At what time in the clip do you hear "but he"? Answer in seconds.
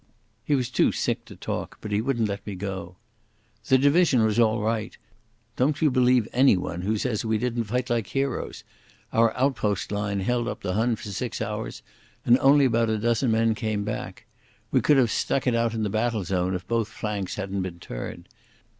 1.79-2.01